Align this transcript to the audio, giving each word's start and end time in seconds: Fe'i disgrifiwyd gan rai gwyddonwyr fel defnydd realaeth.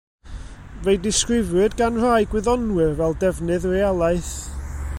Fe'i 0.85 0.97
disgrifiwyd 1.03 1.75
gan 1.81 2.01
rai 2.05 2.23
gwyddonwyr 2.31 2.97
fel 3.01 3.15
defnydd 3.25 3.69
realaeth. 3.75 4.35